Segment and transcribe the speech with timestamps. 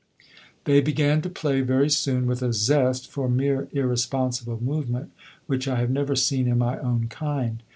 [0.65, 5.11] ]They began to play very soon with a zest for mere irresponsible movement
[5.45, 7.61] which I have never seen in my own kind.